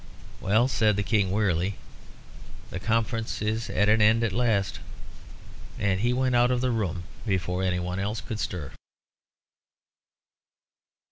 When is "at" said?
3.69-3.87, 4.23-4.33